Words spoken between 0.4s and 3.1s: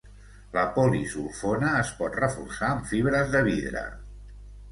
La polisulfona es pot reforçar amb